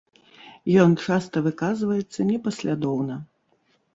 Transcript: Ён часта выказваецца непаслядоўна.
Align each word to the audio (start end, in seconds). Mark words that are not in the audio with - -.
Ён 0.83 0.95
часта 1.09 1.43
выказваецца 1.49 2.27
непаслядоўна. 2.31 3.19